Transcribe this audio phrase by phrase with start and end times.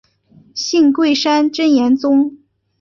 [0.55, 2.35] 信贵山真言宗。